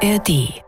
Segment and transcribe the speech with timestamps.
[0.00, 0.62] ARD.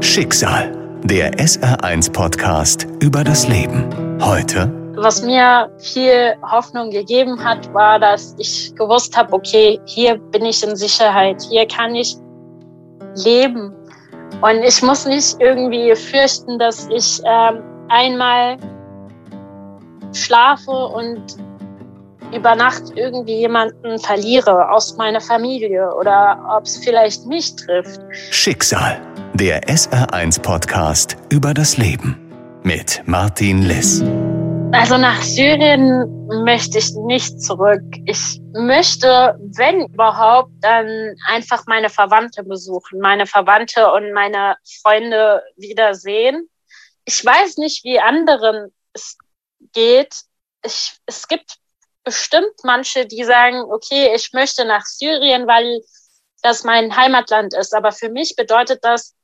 [0.00, 3.88] Schicksal, der SR1-Podcast über das Leben.
[4.20, 4.68] Heute.
[4.96, 10.66] Was mir viel Hoffnung gegeben hat, war, dass ich gewusst habe, okay, hier bin ich
[10.66, 12.16] in Sicherheit, hier kann ich
[13.24, 13.72] leben.
[14.40, 18.56] Und ich muss nicht irgendwie fürchten, dass ich ähm, einmal
[20.12, 21.22] schlafe und
[22.32, 28.00] über Nacht irgendwie jemanden verliere aus meiner Familie oder ob es vielleicht mich trifft.
[28.30, 29.00] Schicksal,
[29.34, 32.18] der SR1-Podcast über das Leben
[32.62, 34.02] mit Martin Liss.
[34.72, 37.82] Also nach Syrien möchte ich nicht zurück.
[38.06, 46.48] Ich möchte, wenn überhaupt, dann einfach meine Verwandte besuchen, meine Verwandte und meine Freunde wiedersehen.
[47.04, 49.18] Ich weiß nicht, wie anderen es
[49.74, 50.14] geht.
[50.64, 51.58] Ich, es gibt
[52.04, 55.82] bestimmt manche, die sagen, okay, ich möchte nach Syrien, weil
[56.42, 57.74] das mein Heimatland ist.
[57.74, 59.14] Aber für mich bedeutet das,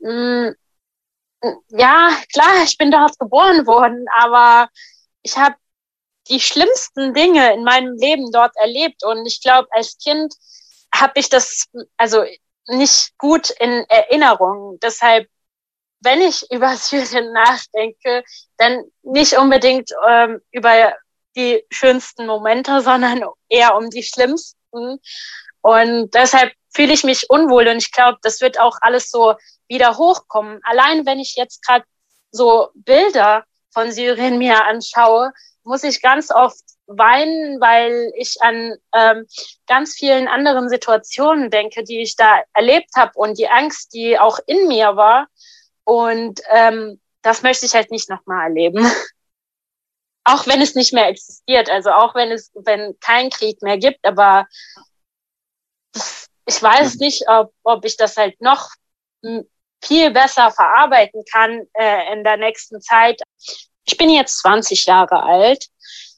[0.00, 0.56] mh, mm,
[1.68, 4.70] ja, klar, ich bin dort geboren worden, aber
[5.22, 5.56] ich habe
[6.28, 9.04] die schlimmsten Dinge in meinem Leben dort erlebt.
[9.04, 10.34] Und ich glaube, als Kind
[10.94, 12.24] habe ich das also
[12.66, 14.78] nicht gut in Erinnerung.
[14.80, 15.28] Deshalb,
[16.00, 18.24] wenn ich über Syrien nachdenke,
[18.56, 20.94] dann nicht unbedingt ähm, über
[21.36, 24.98] die schönsten Momente, sondern eher um die schlimmsten.
[25.60, 29.34] Und deshalb fühle ich mich unwohl und ich glaube, das wird auch alles so
[29.68, 30.60] wieder hochkommen.
[30.64, 31.84] Allein wenn ich jetzt gerade
[32.30, 35.32] so Bilder von Syrien mir anschaue,
[35.62, 39.26] muss ich ganz oft weinen, weil ich an ähm,
[39.66, 44.38] ganz vielen anderen Situationen denke, die ich da erlebt habe und die Angst, die auch
[44.46, 45.28] in mir war.
[45.84, 48.86] Und ähm, das möchte ich halt nicht nochmal erleben.
[50.24, 54.04] auch wenn es nicht mehr existiert, also auch wenn es, wenn kein Krieg mehr gibt,
[54.04, 54.46] aber
[56.46, 58.70] ich weiß nicht, ob, ob ich das halt noch
[59.82, 63.20] viel besser verarbeiten kann äh, in der nächsten Zeit.
[63.84, 65.66] Ich bin jetzt 20 Jahre alt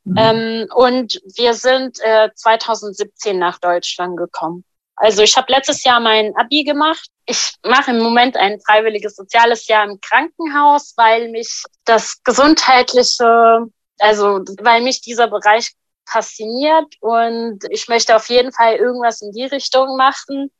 [0.04, 0.16] mhm.
[0.16, 4.64] ähm, und wir sind äh, 2017 nach Deutschland gekommen.
[4.96, 7.10] Also ich habe letztes Jahr mein Abi gemacht.
[7.26, 13.66] Ich mache im Moment ein freiwilliges soziales Jahr im Krankenhaus, weil mich das gesundheitliche
[13.98, 15.72] also, weil mich dieser Bereich
[16.08, 20.50] fasziniert und ich möchte auf jeden Fall irgendwas in die Richtung machen.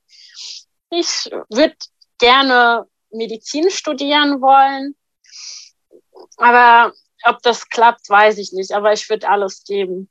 [0.90, 1.76] Ich würde
[2.18, 4.94] gerne Medizin studieren wollen,
[6.36, 6.92] aber
[7.24, 10.08] ob das klappt, weiß ich nicht, aber ich würde alles geben.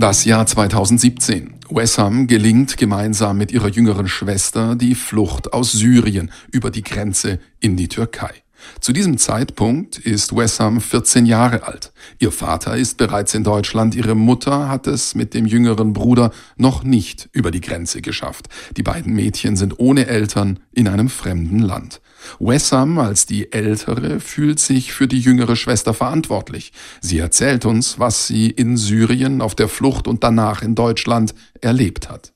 [0.00, 1.58] Das Jahr 2017.
[1.70, 7.76] Wessam gelingt gemeinsam mit ihrer jüngeren Schwester die Flucht aus Syrien über die Grenze in
[7.76, 8.42] die Türkei.
[8.80, 11.92] Zu diesem Zeitpunkt ist Wessam 14 Jahre alt.
[12.18, 16.84] Ihr Vater ist bereits in Deutschland, ihre Mutter hat es mit dem jüngeren Bruder noch
[16.84, 18.46] nicht über die Grenze geschafft.
[18.76, 22.00] Die beiden Mädchen sind ohne Eltern in einem fremden Land.
[22.38, 26.72] Wessam als die Ältere fühlt sich für die jüngere Schwester verantwortlich.
[27.00, 32.10] Sie erzählt uns, was sie in Syrien auf der Flucht und danach in Deutschland erlebt
[32.10, 32.32] hat.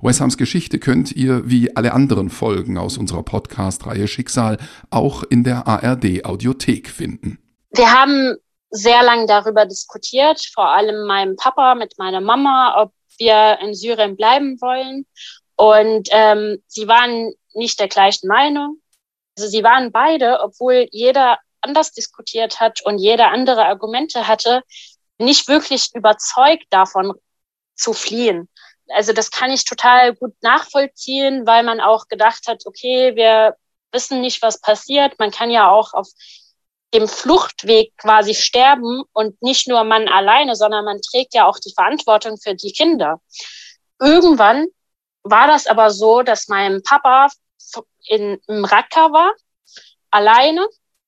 [0.00, 4.58] Weshams Geschichte könnt ihr wie alle anderen Folgen aus unserer Podcast-Reihe Schicksal
[4.90, 7.38] auch in der ARD Audiothek finden.
[7.70, 8.36] Wir haben
[8.70, 14.16] sehr lange darüber diskutiert, vor allem meinem Papa mit meiner Mama, ob wir in Syrien
[14.16, 15.06] bleiben wollen.
[15.56, 18.80] Und ähm, sie waren nicht der gleichen Meinung.
[19.38, 24.62] Also sie waren beide, obwohl jeder anders diskutiert hat und jeder andere Argumente hatte,
[25.18, 27.14] nicht wirklich überzeugt davon
[27.74, 28.48] zu fliehen
[28.88, 33.56] also das kann ich total gut nachvollziehen, weil man auch gedacht hat, okay, wir
[33.92, 35.18] wissen nicht, was passiert.
[35.18, 36.08] Man kann ja auch auf
[36.94, 41.72] dem Fluchtweg quasi sterben und nicht nur man alleine, sondern man trägt ja auch die
[41.72, 43.20] Verantwortung für die Kinder.
[44.00, 44.66] Irgendwann
[45.22, 47.28] war das aber so, dass mein Papa
[48.06, 49.32] in, im Raqqa war,
[50.10, 50.66] alleine,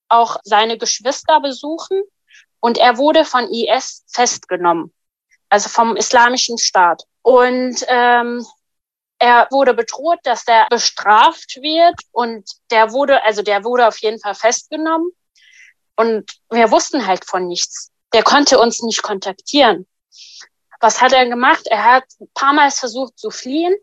[0.09, 2.03] auch seine Geschwister besuchen
[2.61, 4.93] und er wurde von IS festgenommen,
[5.49, 7.05] also vom Islamischen Staat.
[7.29, 8.47] Und ähm,
[9.19, 14.19] er wurde bedroht, dass der bestraft wird und der wurde, also der wurde auf jeden
[14.19, 15.11] Fall festgenommen.
[15.95, 17.93] Und wir wussten halt von nichts.
[18.15, 19.87] Der konnte uns nicht kontaktieren.
[20.81, 21.67] Was hat er gemacht?
[21.67, 23.77] Er hat ein paar Mal versucht zu fliehen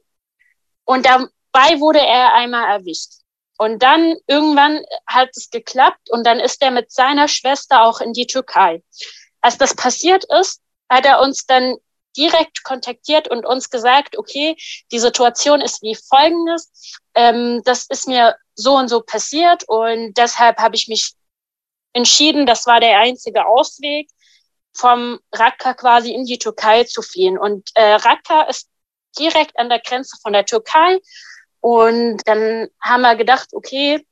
[0.83, 3.11] und dabei wurde er einmal erwischt.
[3.59, 8.11] Und dann irgendwann hat es geklappt und dann ist er mit seiner Schwester auch in
[8.11, 8.81] die Türkei.
[9.39, 11.77] Als das passiert ist, hat er uns dann
[12.17, 14.55] direkt kontaktiert und uns gesagt, okay,
[14.91, 16.71] die Situation ist wie folgendes,
[17.13, 21.13] ähm, das ist mir so und so passiert und deshalb habe ich mich
[21.93, 24.09] entschieden, das war der einzige Ausweg,
[24.75, 27.37] vom Raqqa quasi in die Türkei zu fliehen.
[27.37, 28.69] Und äh, Raqqa ist
[29.17, 30.99] direkt an der Grenze von der Türkei.
[31.61, 34.05] Und dann haben wir gedacht, okay,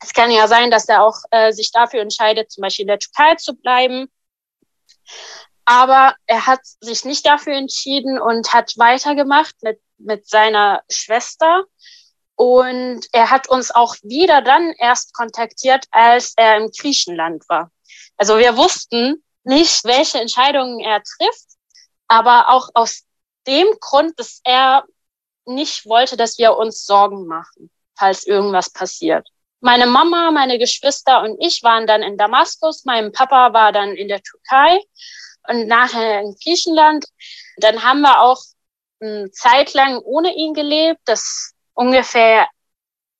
[0.00, 3.00] es kann ja sein, dass er auch äh, sich dafür entscheidet, zum Beispiel in der
[3.00, 4.08] Türkei zu bleiben.
[5.70, 11.64] Aber er hat sich nicht dafür entschieden und hat weitergemacht mit, mit seiner Schwester.
[12.36, 17.70] Und er hat uns auch wieder dann erst kontaktiert, als er im Griechenland war.
[18.16, 21.48] Also wir wussten nicht, welche Entscheidungen er trifft,
[22.06, 23.02] aber auch aus
[23.46, 24.86] dem Grund, dass er
[25.44, 29.28] nicht wollte, dass wir uns Sorgen machen, falls irgendwas passiert.
[29.60, 34.08] Meine Mama, meine Geschwister und ich waren dann in Damaskus, mein Papa war dann in
[34.08, 34.80] der Türkei
[35.46, 37.06] und nachher in Griechenland.
[37.58, 38.42] Dann haben wir auch
[39.00, 41.00] eine Zeit lang ohne ihn gelebt.
[41.04, 42.48] Das ungefähr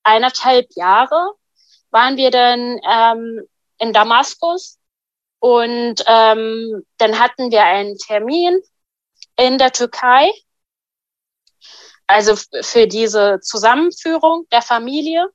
[0.03, 1.35] eineinhalb Jahre
[1.91, 3.47] waren wir dann ähm,
[3.79, 4.79] in Damaskus
[5.41, 8.61] und ähm, dann hatten wir einen Termin
[9.37, 10.31] in der Türkei,
[12.07, 15.29] also für diese Zusammenführung der Familie.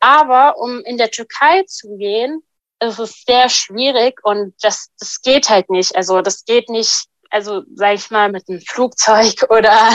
[0.00, 2.42] Aber um in der Türkei zu gehen,
[2.78, 5.94] es ist sehr schwierig und das, das geht halt nicht.
[5.96, 9.90] Also das geht nicht, also sag ich mal, mit einem Flugzeug oder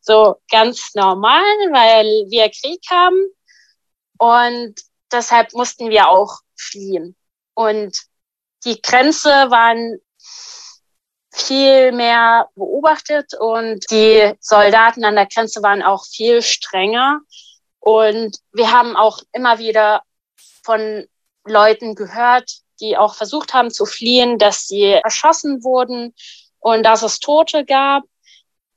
[0.00, 3.20] so ganz normal, weil wir Krieg haben
[4.18, 4.74] und
[5.10, 7.16] deshalb mussten wir auch fliehen.
[7.54, 7.98] Und
[8.64, 9.98] die Grenze waren
[11.34, 17.20] viel mehr beobachtet und die Soldaten an der Grenze waren auch viel strenger.
[17.80, 20.02] Und wir haben auch immer wieder
[20.62, 21.06] von
[21.44, 22.50] Leuten gehört,
[22.80, 26.14] die auch versucht haben zu fliehen, dass sie erschossen wurden
[26.58, 28.04] und dass es Tote gab.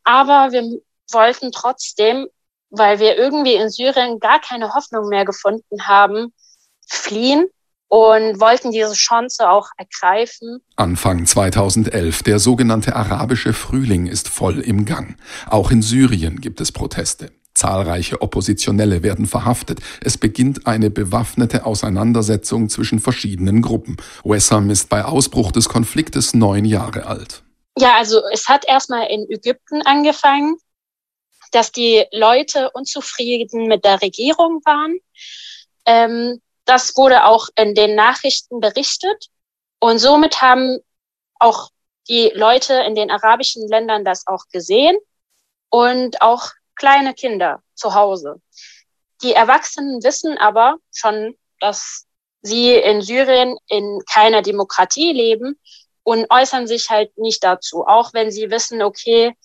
[0.03, 0.79] Aber wir
[1.11, 2.27] wollten trotzdem,
[2.69, 6.33] weil wir irgendwie in Syrien gar keine Hoffnung mehr gefunden haben,
[6.87, 7.47] fliehen
[7.87, 10.59] und wollten diese Chance auch ergreifen.
[10.75, 15.17] Anfang 2011, der sogenannte arabische Frühling ist voll im Gang.
[15.47, 17.31] Auch in Syrien gibt es Proteste.
[17.55, 19.79] Zahlreiche Oppositionelle werden verhaftet.
[20.01, 23.97] Es beginnt eine bewaffnete Auseinandersetzung zwischen verschiedenen Gruppen.
[24.23, 27.41] Wessam ist bei Ausbruch des Konfliktes neun Jahre alt.
[27.77, 30.57] Ja, also es hat erstmal in Ägypten angefangen,
[31.51, 34.97] dass die Leute unzufrieden mit der Regierung waren.
[35.85, 39.27] Ähm, das wurde auch in den Nachrichten berichtet.
[39.79, 40.79] Und somit haben
[41.39, 41.69] auch
[42.09, 44.95] die Leute in den arabischen Ländern das auch gesehen
[45.69, 48.41] und auch kleine Kinder zu Hause.
[49.21, 52.05] Die Erwachsenen wissen aber schon, dass
[52.41, 55.59] sie in Syrien in keiner Demokratie leben
[56.03, 59.35] und äußern sich halt nicht dazu, auch wenn sie wissen, okay,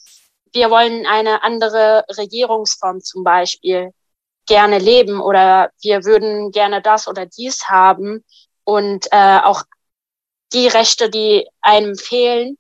[0.52, 3.92] wir wollen eine andere Regierungsform zum Beispiel
[4.46, 8.24] gerne leben oder wir würden gerne das oder dies haben
[8.64, 9.62] und äh, auch
[10.52, 12.58] die Rechte, die einem fehlen.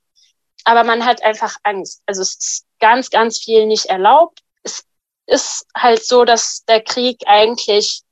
[0.64, 2.02] Aber man hat einfach Angst.
[2.06, 4.40] Also es ist ganz, ganz viel nicht erlaubt
[5.30, 8.02] ist halt so, dass der Krieg eigentlich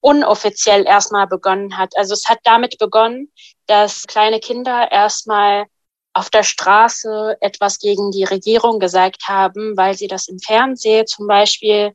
[0.00, 1.96] unoffiziell erstmal begonnen hat.
[1.96, 3.32] Also es hat damit begonnen,
[3.66, 5.66] dass kleine Kinder erstmal
[6.12, 11.26] auf der Straße etwas gegen die Regierung gesagt haben, weil sie das im Fernsehen zum
[11.26, 11.94] Beispiel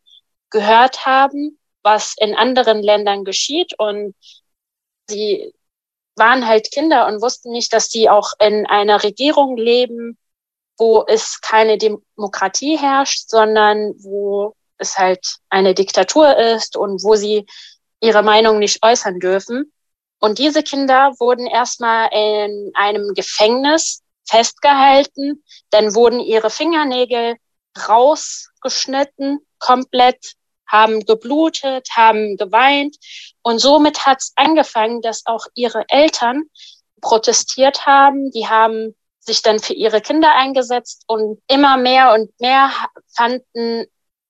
[0.50, 3.74] gehört haben, was in anderen Ländern geschieht.
[3.77, 4.15] Und
[5.07, 5.54] sie
[6.15, 10.18] waren halt Kinder und wussten nicht, dass sie auch in einer Regierung leben,
[10.77, 17.45] wo es keine Demokratie herrscht, sondern wo es halt eine Diktatur ist und wo sie
[18.01, 19.71] ihre Meinung nicht äußern dürfen.
[20.19, 27.36] Und diese Kinder wurden erstmal in einem Gefängnis festgehalten, dann wurden ihre Fingernägel
[27.88, 30.33] rausgeschnitten, komplett,
[30.67, 32.98] haben geblutet, haben geweint.
[33.41, 36.43] Und somit hat es angefangen, dass auch ihre Eltern
[37.01, 38.29] protestiert haben.
[38.31, 42.71] Die haben sich dann für ihre Kinder eingesetzt und immer mehr und mehr
[43.15, 43.86] fanden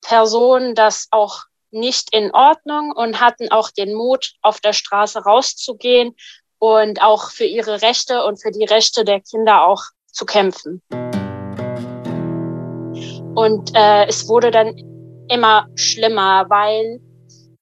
[0.10, 6.16] Personen das auch nicht in Ordnung und hatten auch den Mut, auf der Straße rauszugehen
[6.58, 10.82] und auch für ihre Rechte und für die Rechte der Kinder auch zu kämpfen.
[13.36, 14.76] Und äh, es wurde dann
[15.30, 17.00] immer schlimmer, weil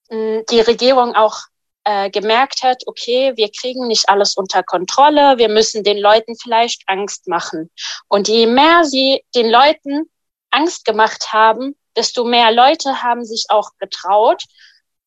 [0.10, 1.40] mh, die Regierung auch
[1.84, 6.84] äh, gemerkt hat, okay, wir kriegen nicht alles unter Kontrolle, wir müssen den Leuten vielleicht
[6.86, 7.70] Angst machen.
[8.08, 10.10] Und je mehr sie den Leuten
[10.50, 14.44] Angst gemacht haben, desto mehr Leute haben sich auch getraut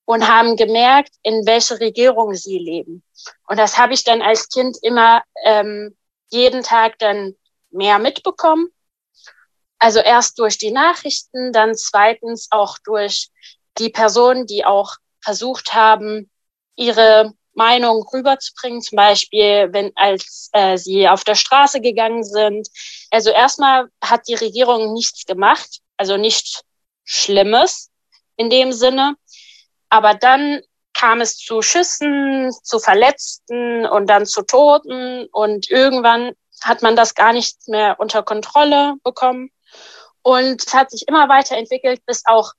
[0.04, 3.04] und haben gemerkt, in welche Regierung sie leben.
[3.46, 5.96] Und das habe ich dann als Kind immer ähm,
[6.30, 7.36] jeden Tag dann
[7.70, 8.68] mehr mitbekommen.
[9.78, 13.28] Also erst durch die Nachrichten, dann zweitens auch durch
[13.78, 16.28] die Personen, die auch versucht haben,
[16.76, 18.82] ihre Meinung rüberzubringen.
[18.82, 22.68] Zum Beispiel, wenn als äh, sie auf der Straße gegangen sind,
[23.10, 26.62] Also erstmal hat die Regierung nichts gemacht, also nichts
[27.10, 27.90] Schlimmes
[28.36, 29.16] in dem Sinne.
[29.88, 30.62] Aber dann
[30.94, 35.26] kam es zu Schüssen, zu Verletzten und dann zu Toten.
[35.32, 39.50] Und irgendwann hat man das gar nicht mehr unter Kontrolle bekommen.
[40.22, 42.52] Und es hat sich immer weiterentwickelt, bis auch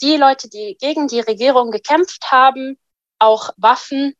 [0.00, 2.78] die Leute, die gegen die Regierung gekämpft haben,
[3.18, 4.14] auch Waffen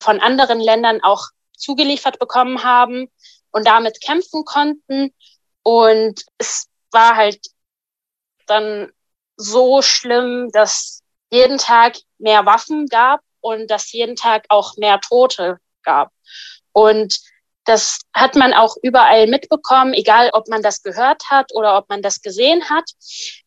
[0.00, 3.10] von anderen Ländern auch zugeliefert bekommen haben
[3.52, 5.14] und damit kämpfen konnten.
[5.62, 7.40] Und es war halt
[8.46, 8.92] dann
[9.36, 15.58] so schlimm, dass jeden Tag mehr Waffen gab und dass jeden Tag auch mehr Tote
[15.82, 16.10] gab.
[16.72, 17.18] Und
[17.64, 22.02] das hat man auch überall mitbekommen, egal ob man das gehört hat oder ob man
[22.02, 22.90] das gesehen hat.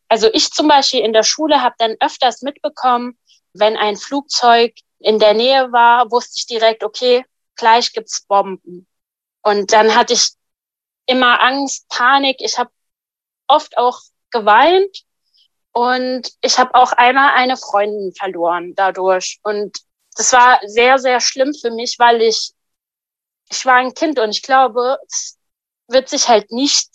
[0.08, 3.16] Also ich zum Beispiel in der Schule habe dann öfters mitbekommen,
[3.52, 8.86] wenn ein Flugzeug in der Nähe war, wusste ich direkt, okay, gleich gibt's Bomben.
[9.42, 10.30] Und dann hatte ich
[11.06, 12.36] immer Angst, Panik.
[12.40, 12.70] Ich habe
[13.46, 15.04] oft auch geweint
[15.78, 19.38] und ich habe auch einmal eine Freundin verloren dadurch.
[19.44, 19.78] Und
[20.16, 22.50] das war sehr, sehr schlimm für mich, weil ich,
[23.48, 25.38] ich war ein Kind und ich glaube, es
[25.86, 26.88] wird sich halt nicht,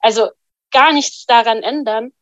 [0.00, 0.28] also
[0.70, 2.12] gar nichts daran ändern.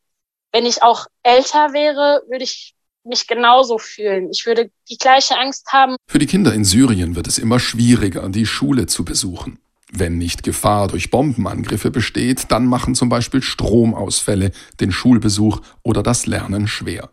[0.52, 4.30] Wenn ich auch älter wäre, würde ich mich genauso fühlen.
[4.30, 5.96] Ich würde die gleiche Angst haben.
[6.06, 9.58] Für die Kinder in Syrien wird es immer schwieriger, die Schule zu besuchen.
[9.92, 16.26] Wenn nicht Gefahr durch Bombenangriffe besteht, dann machen zum Beispiel Stromausfälle den Schulbesuch oder das
[16.26, 17.10] Lernen schwer.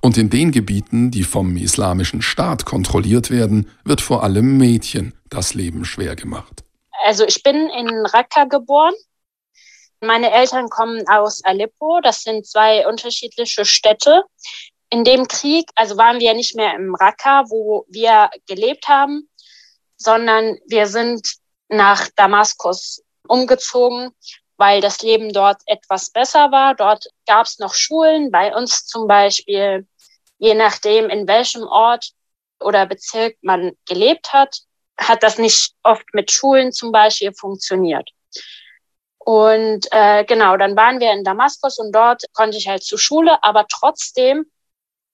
[0.00, 5.54] Und in den Gebieten, die vom Islamischen Staat kontrolliert werden, wird vor allem Mädchen das
[5.54, 6.64] Leben schwer gemacht.
[7.04, 8.94] Also ich bin in Raqqa geboren.
[10.00, 12.00] Meine Eltern kommen aus Aleppo.
[12.02, 14.22] Das sind zwei unterschiedliche Städte.
[14.90, 19.28] In dem Krieg, also waren wir nicht mehr im Raqqa, wo wir gelebt haben,
[19.96, 21.39] sondern wir sind
[21.70, 24.10] nach Damaskus umgezogen,
[24.56, 26.74] weil das Leben dort etwas besser war.
[26.74, 29.86] Dort gab es noch Schulen, bei uns zum Beispiel,
[30.38, 32.10] je nachdem, in welchem Ort
[32.60, 34.58] oder Bezirk man gelebt hat,
[34.98, 38.10] hat das nicht oft mit Schulen zum Beispiel funktioniert.
[39.18, 43.42] Und äh, genau, dann waren wir in Damaskus und dort konnte ich halt zur Schule,
[43.42, 44.46] aber trotzdem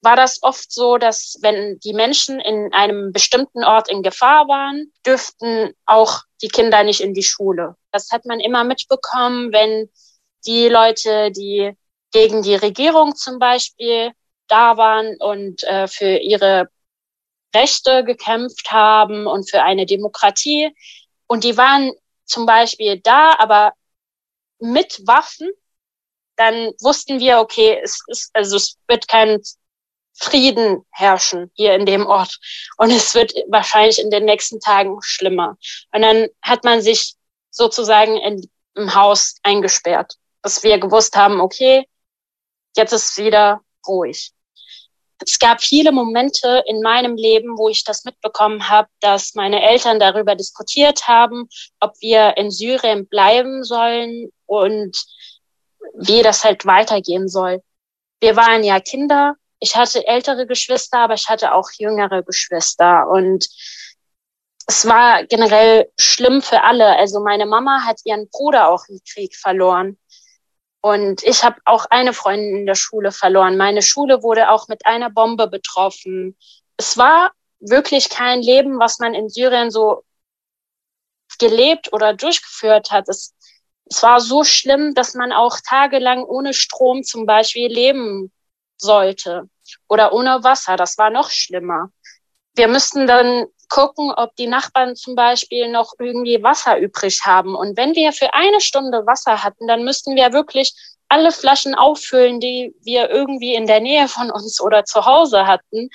[0.06, 4.92] war das oft so, dass wenn die Menschen in einem bestimmten Ort in Gefahr waren,
[5.04, 7.74] dürften auch die Kinder nicht in die Schule.
[7.90, 9.90] Das hat man immer mitbekommen, wenn
[10.46, 11.72] die Leute, die
[12.12, 14.12] gegen die Regierung zum Beispiel
[14.46, 16.68] da waren und äh, für ihre
[17.52, 20.72] Rechte gekämpft haben und für eine Demokratie.
[21.26, 21.90] Und die waren
[22.26, 23.72] zum Beispiel da, aber
[24.60, 25.50] mit Waffen,
[26.36, 29.42] dann wussten wir, okay, es ist, also es wird kein
[30.18, 32.38] Frieden herrschen hier in dem Ort.
[32.78, 35.56] Und es wird wahrscheinlich in den nächsten Tagen schlimmer.
[35.92, 37.14] Und dann hat man sich
[37.50, 41.86] sozusagen in, im Haus eingesperrt, dass wir gewusst haben, okay,
[42.76, 44.32] jetzt ist wieder ruhig.
[45.18, 49.98] Es gab viele Momente in meinem Leben, wo ich das mitbekommen habe, dass meine Eltern
[49.98, 51.48] darüber diskutiert haben,
[51.80, 54.96] ob wir in Syrien bleiben sollen und
[55.94, 57.62] wie das halt weitergehen soll.
[58.20, 63.48] Wir waren ja Kinder ich hatte ältere Geschwister, aber ich hatte auch jüngere Geschwister und
[64.66, 66.96] es war generell schlimm für alle.
[66.96, 69.96] Also meine Mama hat ihren Bruder auch im Krieg verloren.
[70.80, 73.56] Und ich habe auch eine Freundin in der Schule verloren.
[73.56, 76.36] Meine Schule wurde auch mit einer Bombe betroffen.
[76.76, 80.04] Es war wirklich kein Leben, was man in Syrien so
[81.38, 83.08] gelebt oder durchgeführt hat.
[83.08, 83.34] Es,
[83.86, 88.32] es war so schlimm, dass man auch tagelang ohne Strom zum Beispiel leben
[88.78, 89.48] sollte
[89.88, 90.76] oder ohne Wasser.
[90.76, 91.90] Das war noch schlimmer.
[92.54, 97.54] Wir müssten dann gucken, ob die Nachbarn zum Beispiel noch irgendwie Wasser übrig haben.
[97.54, 100.72] Und wenn wir für eine Stunde Wasser hatten, dann müssten wir wirklich
[101.08, 105.90] alle Flaschen auffüllen, die wir irgendwie in der Nähe von uns oder zu Hause hatten.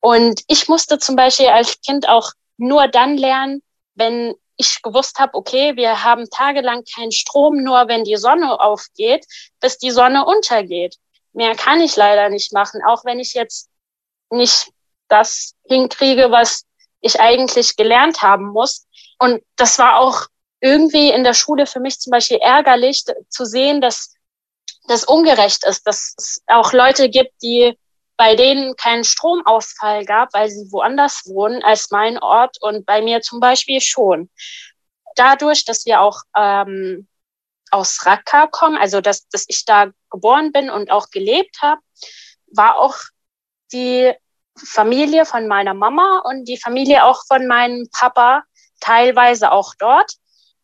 [0.00, 3.62] Und ich musste zum Beispiel als Kind auch nur dann lernen,
[3.94, 9.26] wenn ich gewusst habe, okay, wir haben tagelang keinen Strom, nur wenn die Sonne aufgeht,
[9.60, 10.96] bis die Sonne untergeht.
[11.32, 13.70] Mehr kann ich leider nicht machen, auch wenn ich jetzt
[14.30, 14.70] nicht
[15.08, 16.64] das hinkriege, was
[17.00, 18.86] ich eigentlich gelernt haben muss.
[19.18, 20.26] Und das war auch
[20.60, 24.14] irgendwie in der Schule für mich zum Beispiel ärgerlich zu sehen, dass
[24.86, 27.76] das ungerecht ist, dass es auch Leute gibt, die
[28.16, 33.20] bei denen keinen Stromausfall gab, weil sie woanders wohnen als mein Ort und bei mir
[33.20, 34.30] zum Beispiel schon.
[35.16, 37.08] Dadurch, dass wir auch ähm,
[37.72, 41.80] aus Raqqa komme, also dass, dass ich da geboren bin und auch gelebt habe,
[42.48, 42.96] war auch
[43.72, 44.12] die
[44.56, 48.44] Familie von meiner Mama und die Familie auch von meinem Papa
[48.80, 50.16] teilweise auch dort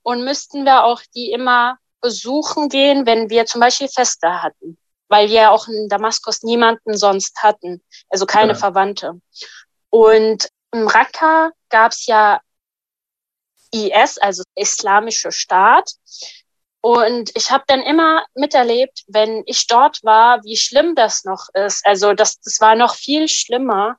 [0.03, 5.31] und müssten wir auch die immer besuchen gehen, wenn wir zum Beispiel Feste hatten, weil
[5.31, 8.59] wir auch in Damaskus niemanden sonst hatten, also keine ja.
[8.59, 9.21] Verwandte.
[9.91, 12.41] Und im Raqqa gab es ja
[13.73, 15.93] IS, also Islamische Staat.
[16.81, 21.85] Und ich habe dann immer miterlebt, wenn ich dort war, wie schlimm das noch ist.
[21.85, 23.97] Also das, das war noch viel schlimmer,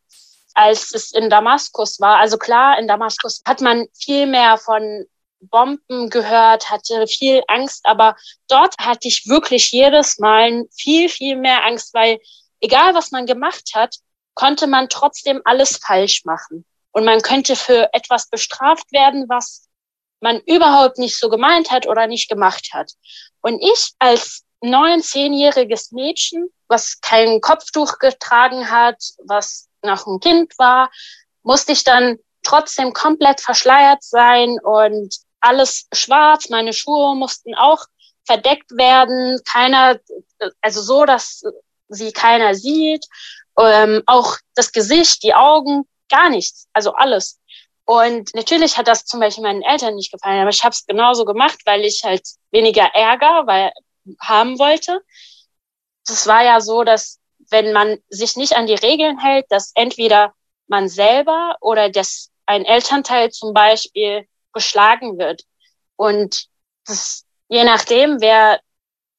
[0.54, 2.18] als es in Damaskus war.
[2.18, 5.06] Also klar, in Damaskus hat man viel mehr von
[5.42, 8.16] Bomben gehört, hatte viel Angst, aber
[8.48, 12.20] dort hatte ich wirklich jedes Mal viel, viel mehr Angst, weil
[12.60, 13.96] egal was man gemacht hat,
[14.34, 16.66] konnte man trotzdem alles falsch machen.
[16.92, 19.69] Und man könnte für etwas bestraft werden, was
[20.22, 22.92] man überhaupt nicht so gemeint hat oder nicht gemacht hat.
[23.42, 30.58] Und ich als neun, zehnjähriges Mädchen, was kein Kopftuch getragen hat, was noch ein Kind
[30.58, 30.92] war,
[31.44, 36.50] musste ich dann trotzdem komplett verschleiert sein und alles schwarz.
[36.50, 37.86] Meine Schuhe mussten auch
[38.26, 39.40] verdeckt werden.
[39.46, 40.00] Keiner,
[40.62, 41.44] also so, dass
[41.88, 43.06] sie keiner sieht.
[43.58, 46.68] Ähm, auch das Gesicht, die Augen, gar nichts.
[46.74, 47.40] Also alles.
[47.90, 51.26] Und natürlich hat das zum Beispiel meinen Eltern nicht gefallen, aber ich habe es genauso
[51.26, 53.72] gemacht, weil ich halt weniger Ärger weil,
[54.22, 55.02] haben wollte.
[56.08, 57.20] Es war ja so, dass
[57.50, 60.36] wenn man sich nicht an die Regeln hält, dass entweder
[60.68, 65.46] man selber oder das, ein Elternteil zum Beispiel geschlagen wird.
[65.96, 66.46] Und
[66.86, 68.62] das, je nachdem, wer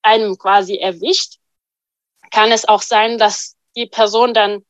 [0.03, 1.41] einem quasi erwischt,
[2.31, 4.65] kann es auch sein, dass die Person dann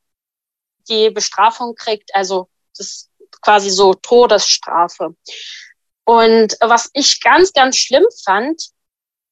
[0.88, 2.14] die Bestrafung kriegt.
[2.14, 3.09] Also das
[3.42, 5.14] quasi so Todesstrafe.
[6.04, 8.70] Und was ich ganz, ganz schlimm fand,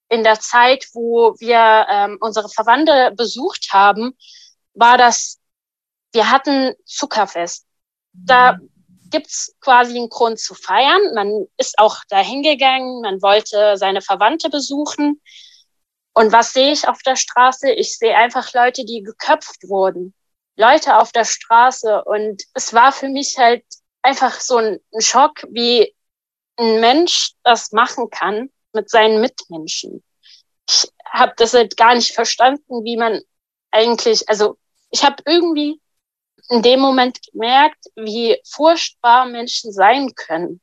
[0.08, 4.16] in der Zeit, wo wir ähm, unsere Verwandte besucht haben,
[4.74, 5.38] war das,
[6.12, 7.66] wir hatten Zuckerfest.
[8.12, 8.58] Da
[9.10, 11.14] gibt's quasi einen Grund zu feiern.
[11.14, 15.20] Man ist auch dahin gegangen, man wollte seine Verwandte besuchen.
[16.14, 17.70] Und was sehe ich auf der Straße?
[17.70, 20.14] Ich sehe einfach Leute, die geköpft wurden.
[20.56, 22.04] Leute auf der Straße.
[22.04, 23.64] Und es war für mich halt
[24.02, 25.94] einfach so ein, Schock, wie
[26.56, 30.02] ein Mensch das machen kann mit seinen Mitmenschen.
[30.68, 33.20] Ich habe das halt gar nicht verstanden, wie man
[33.70, 34.58] eigentlich, also
[34.90, 35.80] ich habe irgendwie
[36.50, 40.60] in dem Moment gemerkt, wie furchtbar Menschen sein können.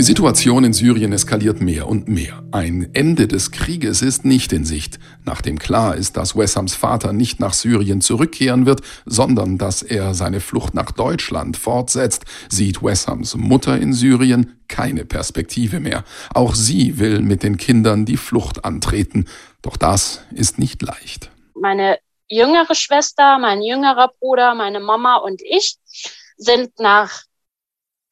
[0.00, 2.42] Die Situation in Syrien eskaliert mehr und mehr.
[2.52, 7.38] Ein Ende des Krieges ist nicht in Sicht, nachdem klar ist, dass Wessams Vater nicht
[7.38, 13.76] nach Syrien zurückkehren wird, sondern dass er seine Flucht nach Deutschland fortsetzt, sieht Wessams Mutter
[13.76, 16.02] in Syrien keine Perspektive mehr.
[16.32, 19.26] Auch sie will mit den Kindern die Flucht antreten,
[19.60, 21.30] doch das ist nicht leicht.
[21.54, 25.76] Meine jüngere Schwester, mein jüngerer Bruder, meine Mama und ich
[26.38, 27.24] sind nach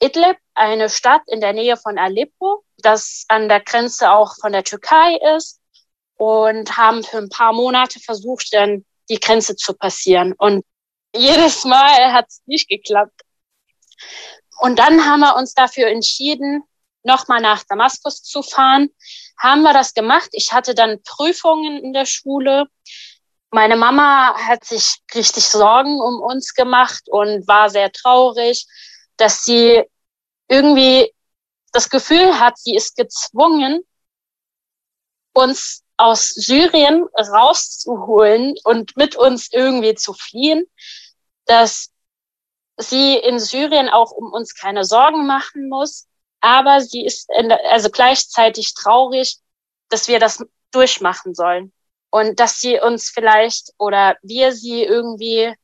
[0.02, 4.64] Idlib, eine Stadt in der Nähe von Aleppo, das an der Grenze auch von der
[4.64, 5.60] Türkei ist
[6.16, 10.34] und haben für ein paar Monate versucht, dann die Grenze zu passieren.
[10.36, 10.64] Und
[11.16, 13.22] jedes Mal hat es nicht geklappt.
[14.60, 16.62] Und dann haben wir uns dafür entschieden,
[17.02, 18.90] nochmal nach Damaskus zu fahren.
[19.38, 20.28] Haben wir das gemacht.
[20.32, 22.66] Ich hatte dann Prüfungen in der Schule.
[23.50, 28.66] Meine Mama hat sich richtig Sorgen um uns gemacht und war sehr traurig
[29.18, 29.84] dass sie
[30.48, 31.12] irgendwie
[31.72, 33.82] das Gefühl hat, sie ist gezwungen,
[35.32, 40.64] uns aus Syrien rauszuholen und mit uns irgendwie zu fliehen,
[41.46, 41.90] dass
[42.78, 46.06] sie in Syrien auch um uns keine Sorgen machen muss,
[46.40, 47.28] aber sie ist
[47.68, 49.38] also gleichzeitig traurig,
[49.88, 51.72] dass wir das durchmachen sollen.
[52.10, 55.54] Und dass sie uns vielleicht oder wir sie irgendwie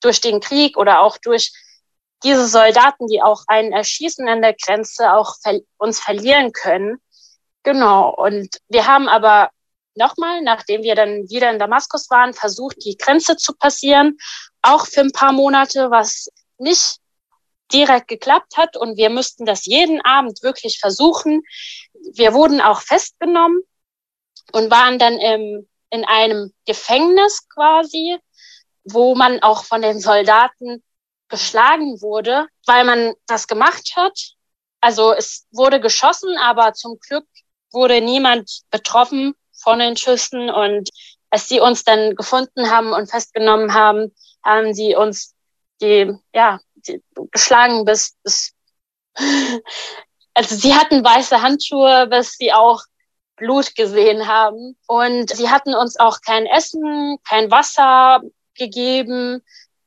[0.00, 1.52] durch den Krieg oder auch durch
[2.24, 7.00] diese Soldaten, die auch einen erschießen an der Grenze, auch ver uns verlieren können.
[7.62, 8.14] Genau.
[8.14, 9.50] Und wir haben aber
[9.94, 14.16] nochmal, nachdem wir dann wieder in Damaskus waren, versucht, die Grenze zu passieren,
[14.62, 16.28] auch für ein paar Monate, was
[16.58, 16.98] nicht
[17.72, 18.76] direkt geklappt hat.
[18.76, 21.42] Und wir müssten das jeden Abend wirklich versuchen.
[22.14, 23.60] Wir wurden auch festgenommen
[24.52, 28.18] und waren dann im, in einem Gefängnis quasi,
[28.84, 30.82] wo man auch von den Soldaten
[31.28, 34.34] geschlagen wurde, weil man das gemacht hat.
[34.80, 37.26] Also es wurde geschossen, aber zum Glück
[37.72, 40.50] wurde niemand betroffen von den Schüssen.
[40.50, 40.88] Und
[41.30, 44.14] als sie uns dann gefunden haben und festgenommen haben,
[44.44, 45.34] haben sie uns
[45.80, 48.52] die, ja, die, geschlagen bis, bis
[50.34, 52.82] also sie hatten weiße Handschuhe, bis sie auch
[53.36, 54.76] Blut gesehen haben.
[54.86, 58.22] Und sie hatten uns auch kein Essen, kein Wasser
[58.54, 59.42] gegeben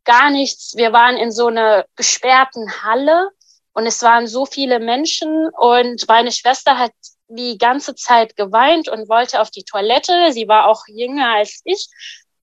[0.06, 0.76] gar nichts.
[0.76, 3.30] Wir waren in so einer gesperrten Halle
[3.74, 6.92] und es waren so viele Menschen und meine Schwester hat
[7.28, 10.32] die ganze Zeit geweint und wollte auf die Toilette.
[10.32, 11.88] Sie war auch jünger als ich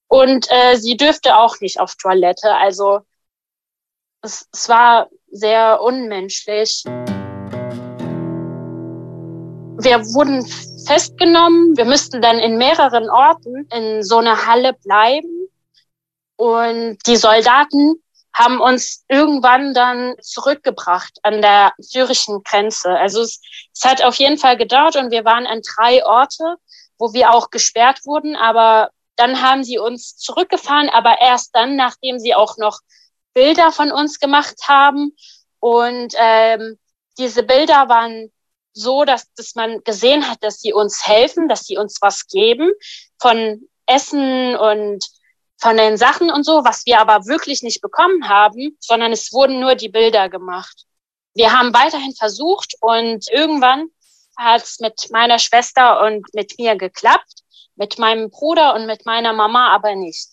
[0.06, 2.54] und äh, sie dürfte auch nicht auf Toilette.
[2.54, 3.00] Also
[4.22, 6.82] es, es war sehr unmenschlich.
[9.80, 10.44] Wir wurden
[10.86, 11.76] festgenommen.
[11.76, 15.48] Wir müssten dann in mehreren Orten in so einer Halle bleiben.
[16.38, 18.00] Und die Soldaten
[18.32, 22.90] haben uns irgendwann dann zurückgebracht an der syrischen Grenze.
[22.90, 23.40] Also es,
[23.74, 26.54] es hat auf jeden Fall gedauert und wir waren an drei Orte,
[26.96, 28.36] wo wir auch gesperrt wurden.
[28.36, 32.78] Aber dann haben sie uns zurückgefahren, aber erst dann, nachdem sie auch noch
[33.34, 35.16] Bilder von uns gemacht haben.
[35.58, 36.78] Und ähm,
[37.18, 38.30] diese Bilder waren
[38.72, 42.70] so, dass, dass man gesehen hat, dass sie uns helfen, dass sie uns was geben
[43.20, 45.04] von Essen und
[45.58, 49.60] von den Sachen und so, was wir aber wirklich nicht bekommen haben, sondern es wurden
[49.60, 50.84] nur die Bilder gemacht.
[51.34, 53.88] Wir haben weiterhin versucht und irgendwann
[54.36, 57.42] hat es mit meiner Schwester und mit mir geklappt,
[57.74, 60.28] mit meinem Bruder und mit meiner Mama aber nicht.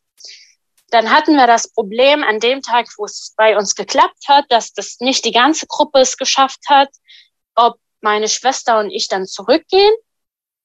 [0.92, 4.74] Dann hatten wir das Problem an dem Tag, wo es bei uns geklappt hat, dass
[4.74, 6.90] das nicht die ganze Gruppe es geschafft hat,
[7.56, 9.94] ob meine Schwester und ich dann zurückgehen.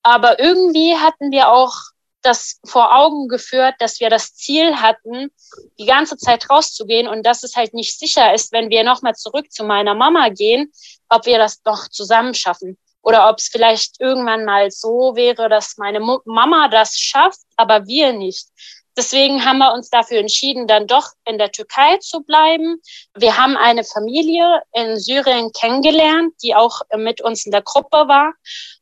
[0.03, 1.75] Aber irgendwie hatten wir auch
[2.23, 5.31] das vor Augen geführt, dass wir das Ziel hatten,
[5.79, 9.51] die ganze Zeit rauszugehen und dass es halt nicht sicher ist, wenn wir nochmal zurück
[9.51, 10.73] zu meiner Mama gehen,
[11.09, 12.79] ob wir das doch zusammen schaffen.
[13.03, 18.13] Oder ob es vielleicht irgendwann mal so wäre, dass meine Mama das schafft, aber wir
[18.13, 18.49] nicht.
[18.97, 22.81] Deswegen haben wir uns dafür entschieden, dann doch in der Türkei zu bleiben.
[23.15, 28.33] Wir haben eine Familie in Syrien kennengelernt, die auch mit uns in der Gruppe war.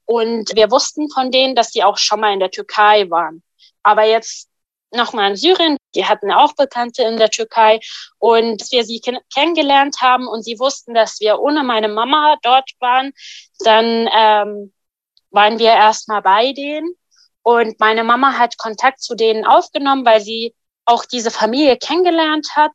[0.06, 3.42] Und wir wussten von denen, dass die auch schon mal in der Türkei waren.
[3.82, 4.48] Aber jetzt
[4.90, 7.80] nochmal in Syrien, die hatten auch Bekannte in der Türkei
[8.18, 9.02] und wir sie
[9.34, 13.12] kennengelernt haben und sie wussten, dass wir ohne meine Mama dort waren,
[13.60, 14.72] dann ähm,
[15.30, 16.94] waren wir erstmal bei denen
[17.48, 22.72] und meine Mama hat Kontakt zu denen aufgenommen, weil sie auch diese Familie kennengelernt hat.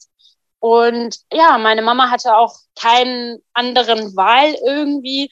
[0.58, 5.30] Und ja, meine Mama hatte auch keinen anderen Wahl irgendwie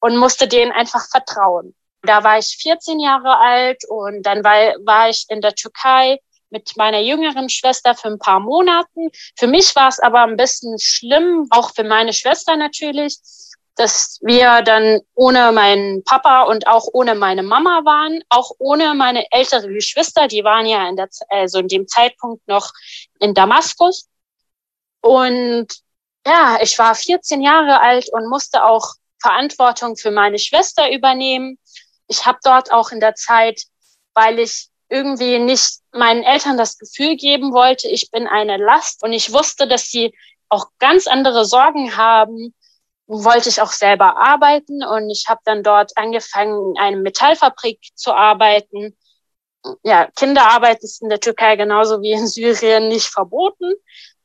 [0.00, 1.76] und musste denen einfach vertrauen.
[2.02, 6.18] Da war ich 14 Jahre alt und dann war, war ich in der Türkei
[6.50, 9.10] mit meiner jüngeren Schwester für ein paar Monaten.
[9.36, 13.18] Für mich war es aber ein bisschen schlimm, auch für meine Schwester natürlich,
[13.76, 19.30] dass wir dann ohne meinen Papa und auch ohne meine Mama waren, auch ohne meine
[19.30, 22.72] ältere Geschwister, die waren ja in der, also in dem Zeitpunkt noch
[23.20, 24.08] in Damaskus.
[25.02, 25.68] Und
[26.26, 31.58] ja, ich war 14 Jahre alt und musste auch Verantwortung für meine Schwester übernehmen.
[32.08, 33.62] Ich habe dort auch in der Zeit,
[34.14, 39.12] weil ich irgendwie nicht meinen Eltern das Gefühl geben wollte, ich bin eine Last und
[39.12, 40.14] ich wusste, dass sie
[40.48, 42.54] auch ganz andere Sorgen haben
[43.06, 48.12] wollte ich auch selber arbeiten und ich habe dann dort angefangen, in einer Metallfabrik zu
[48.12, 48.96] arbeiten.
[49.82, 53.72] Ja, Kinderarbeit ist in der Türkei genauso wie in Syrien nicht verboten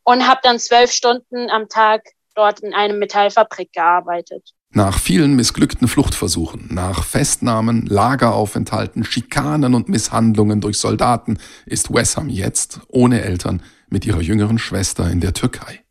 [0.03, 2.03] und habe dann zwölf Stunden am Tag
[2.35, 4.51] dort in einer Metallfabrik gearbeitet.
[4.73, 12.79] Nach vielen missglückten Fluchtversuchen, nach Festnahmen, Lageraufenthalten, Schikanen und Misshandlungen durch Soldaten ist Wessam jetzt
[12.87, 15.83] ohne Eltern mit ihrer jüngeren Schwester in der Türkei.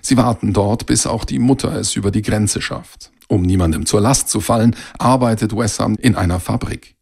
[0.00, 3.10] Sie warten dort, bis auch die Mutter es über die Grenze schafft.
[3.28, 6.96] Um niemandem zur Last zu fallen, arbeitet Wessam in einer Fabrik.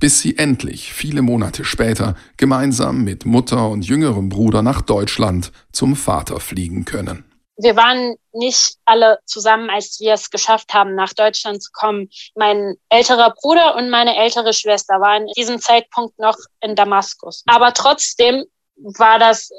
[0.00, 5.96] Bis sie endlich, viele Monate später, gemeinsam mit Mutter und jüngerem Bruder nach Deutschland zum
[5.96, 7.24] Vater fliegen können.
[7.58, 12.10] Wir waren nicht alle zusammen, als wir es geschafft haben, nach Deutschland zu kommen.
[12.34, 17.42] Mein älterer Bruder und meine ältere Schwester waren in diesem Zeitpunkt noch in Damaskus.
[17.46, 18.44] Aber trotzdem
[18.76, 19.50] war das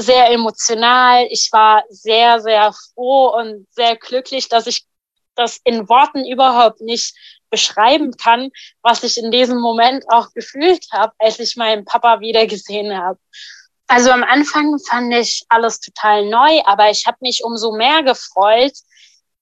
[0.00, 1.26] sehr emotional.
[1.30, 4.86] Ich war sehr, sehr froh und sehr glücklich, dass ich
[5.36, 7.14] das in Worten überhaupt nicht
[7.50, 8.50] beschreiben kann,
[8.82, 13.18] was ich in diesem Moment auch gefühlt habe, als ich meinen Papa wieder gesehen habe.
[13.88, 18.74] Also am Anfang fand ich alles total neu, aber ich habe mich umso mehr gefreut,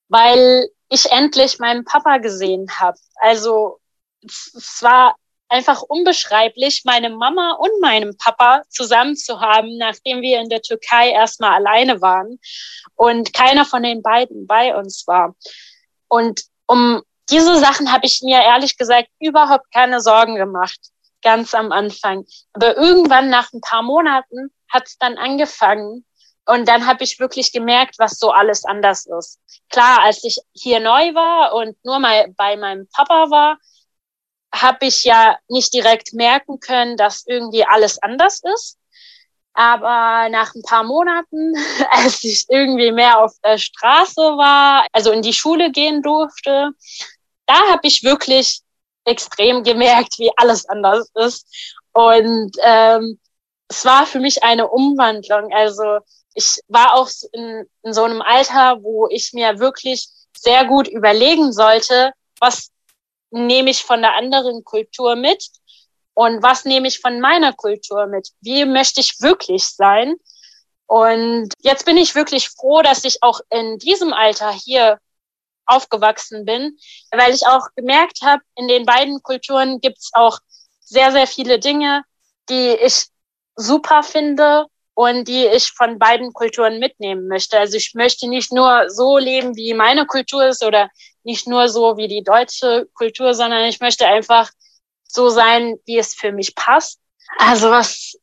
[0.09, 2.97] weil ich endlich meinen Papa gesehen habe.
[3.17, 3.79] Also
[4.23, 5.17] es war
[5.49, 11.11] einfach unbeschreiblich, meine Mama und meinen Papa zusammen zu haben, nachdem wir in der Türkei
[11.11, 12.39] erstmal alleine waren
[12.95, 15.35] und keiner von den beiden bei uns war.
[16.09, 20.79] Und um diese Sachen habe ich mir ehrlich gesagt überhaupt keine Sorgen gemacht,
[21.23, 22.25] ganz am Anfang.
[22.53, 26.05] Aber irgendwann nach ein paar Monaten hat es dann angefangen,
[26.49, 29.39] und dann habe ich wirklich gemerkt, was so alles anders ist.
[29.69, 33.59] Klar, als ich hier neu war und nur mal bei meinem Papa war,
[34.53, 38.79] habe ich ja nicht direkt merken können, dass irgendwie alles anders ist.
[39.55, 41.55] Aber nach ein paar Monaten,
[41.91, 46.71] als ich irgendwie mehr auf der Straße war, also in die Schule gehen durfte,
[47.47, 48.61] da habe ich wirklich
[49.05, 51.47] extrem gemerkt, wie alles anders ist.
[51.93, 53.19] Und ähm,
[53.69, 55.53] es war für mich eine Umwandlung.
[55.53, 55.99] Also
[56.35, 61.53] ich war auch in, in so einem Alter, wo ich mir wirklich sehr gut überlegen
[61.53, 62.71] sollte, was
[63.31, 65.49] nehme ich von der anderen Kultur mit
[66.15, 68.31] und was nehme ich von meiner Kultur mit?
[68.41, 70.17] Wie möchte ich wirklich sein?
[70.87, 74.99] Und jetzt bin ich wirklich froh, dass ich auch in diesem Alter hier
[75.67, 76.79] aufgewachsen bin,
[77.11, 80.39] weil ich auch gemerkt habe, in den beiden Kulturen gibt es auch
[80.81, 82.03] sehr, sehr viele Dinge,
[82.49, 83.09] die ich
[83.55, 84.67] super finde
[84.99, 87.57] und die ich von beiden Kulturen mitnehmen möchte.
[87.57, 90.91] Also ich möchte nicht nur so leben, wie meine Kultur ist oder
[91.23, 94.51] nicht nur so wie die deutsche Kultur, sondern ich möchte einfach
[95.05, 96.99] so sein, wie es für mich passt.
[97.39, 98.19] Also was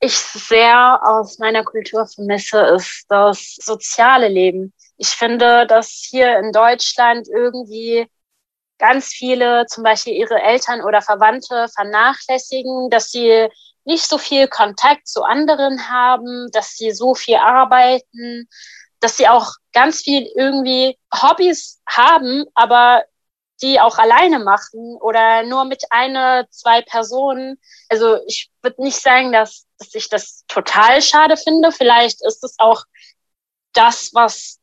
[0.00, 4.72] ich sehr aus meiner Kultur vermisse, ist das soziale Leben.
[4.96, 8.06] Ich finde, dass hier in Deutschland irgendwie
[8.78, 13.46] ganz viele zum Beispiel ihre Eltern oder Verwandte vernachlässigen, dass sie
[13.84, 18.48] nicht so viel Kontakt zu anderen haben, dass sie so viel arbeiten,
[19.00, 23.04] dass sie auch ganz viel irgendwie Hobbys haben, aber
[23.62, 27.58] die auch alleine machen oder nur mit einer, zwei Personen.
[27.88, 31.70] Also ich würde nicht sagen, dass, dass ich das total schade finde.
[31.70, 32.84] Vielleicht ist es auch
[33.72, 34.58] das, was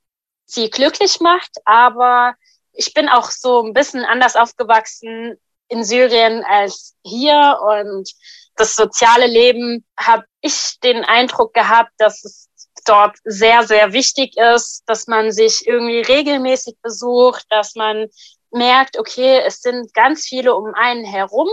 [0.45, 2.36] sie glücklich macht, aber
[2.73, 8.12] ich bin auch so ein bisschen anders aufgewachsen in Syrien als hier und
[8.56, 12.50] das soziale Leben habe ich den Eindruck gehabt, dass es
[12.86, 18.08] dort sehr, sehr wichtig ist, dass man sich irgendwie regelmäßig besucht, dass man
[18.52, 21.48] merkt, okay, es sind ganz viele um einen herum,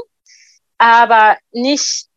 [0.78, 2.08] aber nicht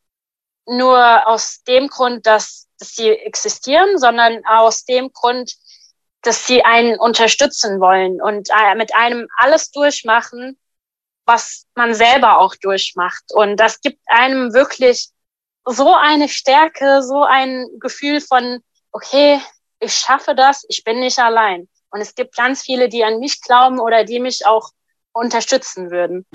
[0.65, 5.53] nur aus dem Grund, dass, dass sie existieren, sondern aus dem Grund,
[6.21, 10.57] dass sie einen unterstützen wollen und äh, mit einem alles durchmachen,
[11.31, 13.23] was man selber auch durchmacht.
[13.33, 15.09] Und das gibt einem wirklich
[15.65, 18.59] so eine Stärke, so ein Gefühl von,
[18.91, 19.39] okay,
[19.79, 21.69] ich schaffe das, ich bin nicht allein.
[21.89, 24.71] Und es gibt ganz viele, die an mich glauben oder die mich auch
[25.13, 26.25] unterstützen würden.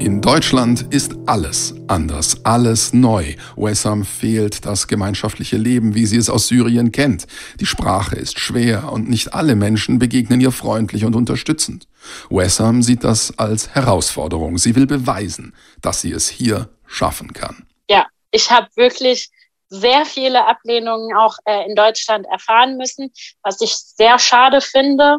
[0.00, 3.36] In Deutschland ist alles anders, alles neu.
[3.56, 7.26] Wessam fehlt das gemeinschaftliche Leben, wie sie es aus Syrien kennt.
[7.60, 11.86] Die Sprache ist schwer und nicht alle Menschen begegnen ihr freundlich und unterstützend.
[12.30, 14.58] Wessam sieht das als Herausforderung.
[14.58, 17.66] Sie will beweisen, dass sie es hier schaffen kann.
[17.88, 19.30] Ja, ich habe wirklich
[19.68, 23.12] sehr viele Ablehnungen auch äh, in Deutschland erfahren müssen,
[23.42, 25.18] was ich sehr schade finde.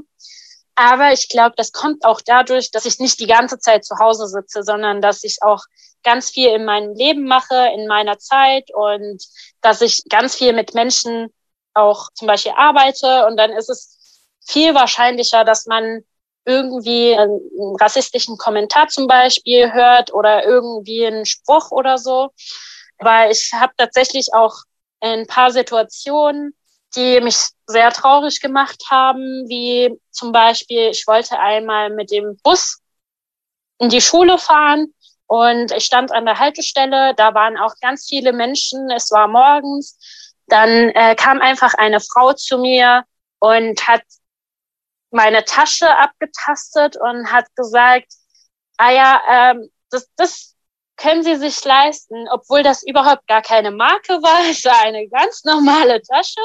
[0.75, 4.27] Aber ich glaube, das kommt auch dadurch, dass ich nicht die ganze Zeit zu Hause
[4.27, 5.63] sitze, sondern dass ich auch
[6.03, 9.23] ganz viel in meinem Leben mache, in meiner Zeit und
[9.61, 11.33] dass ich ganz viel mit Menschen
[11.73, 13.25] auch zum Beispiel arbeite.
[13.25, 16.03] Und dann ist es viel wahrscheinlicher, dass man
[16.45, 22.31] irgendwie einen rassistischen Kommentar zum Beispiel hört oder irgendwie einen Spruch oder so.
[22.99, 24.55] Weil ich habe tatsächlich auch
[25.01, 26.55] in ein paar Situationen
[26.95, 32.81] die mich sehr traurig gemacht haben, wie zum Beispiel, ich wollte einmal mit dem Bus
[33.79, 34.93] in die Schule fahren
[35.27, 39.97] und ich stand an der Haltestelle, da waren auch ganz viele Menschen, es war morgens.
[40.47, 43.03] Dann äh, kam einfach eine Frau zu mir
[43.39, 44.03] und hat
[45.15, 48.13] meine Tasche abgetastet und hat gesagt,
[48.77, 50.55] ah ja, ähm, das, das
[50.97, 54.39] können sie sich leisten, obwohl das überhaupt gar keine Marke war.
[54.51, 56.41] Es war eine ganz normale Tasche.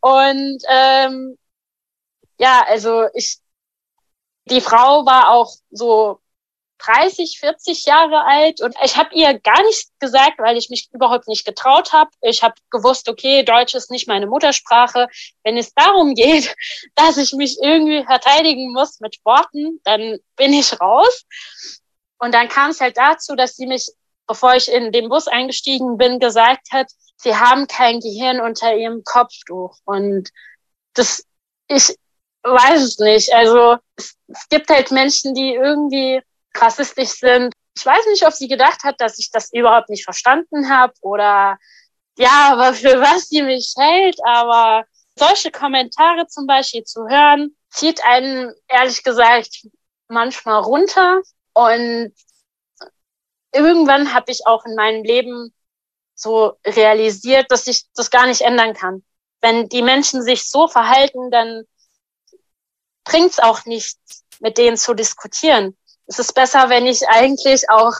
[0.00, 1.38] Und ähm,
[2.38, 3.38] ja, also ich,
[4.44, 6.20] die Frau war auch so
[6.78, 11.28] 30, 40 Jahre alt und ich habe ihr gar nichts gesagt, weil ich mich überhaupt
[11.28, 12.10] nicht getraut habe.
[12.20, 15.08] Ich habe gewusst, okay, Deutsch ist nicht meine Muttersprache.
[15.42, 16.54] Wenn es darum geht,
[16.94, 21.24] dass ich mich irgendwie verteidigen muss mit Worten, dann bin ich raus.
[22.18, 23.90] Und dann kam es halt dazu, dass sie mich,
[24.26, 29.02] bevor ich in den Bus eingestiegen bin, gesagt hat, sie haben kein Gehirn unter ihrem
[29.04, 29.76] Kopftuch.
[29.84, 30.30] Und
[30.94, 31.24] das,
[31.68, 31.96] ich
[32.42, 33.32] weiß es nicht.
[33.32, 36.22] Also es, es gibt halt Menschen, die irgendwie
[36.60, 37.52] rassistisch sind.
[37.76, 41.58] Ich weiß nicht, ob sie gedacht hat, dass ich das überhaupt nicht verstanden habe oder
[42.18, 44.18] ja, aber für was sie mich hält.
[44.26, 44.84] Aber
[45.16, 49.66] solche Kommentare zum Beispiel zu hören, zieht einen ehrlich gesagt
[50.08, 51.22] manchmal runter.
[51.54, 52.12] Und
[53.52, 55.54] irgendwann habe ich auch in meinem Leben
[56.14, 59.04] so realisiert, dass ich das gar nicht ändern kann.
[59.40, 61.64] Wenn die Menschen sich so verhalten, dann
[63.04, 65.76] bringt es auch nichts, mit denen zu diskutieren.
[66.08, 67.92] Es ist besser, wenn ich eigentlich auch